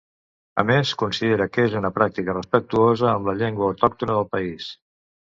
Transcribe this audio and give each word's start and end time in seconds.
A 0.61 0.63
més 0.69 0.93
considera 1.01 1.45
que 1.57 1.65
és 1.69 1.75
una 1.81 1.91
pràctica 1.97 2.35
respectuosa 2.37 3.09
amb 3.11 3.29
la 3.31 3.37
llengua 3.43 3.69
autòctona 3.69 4.17
del 4.21 4.27
país. 4.33 4.73